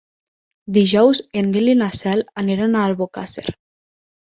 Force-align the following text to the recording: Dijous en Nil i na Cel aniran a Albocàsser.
Dijous 0.77 1.21
en 1.43 1.47
Nil 1.57 1.75
i 1.75 1.77
na 1.85 1.93
Cel 2.01 2.27
aniran 2.47 2.77
a 2.83 2.91
Albocàsser. 2.91 3.51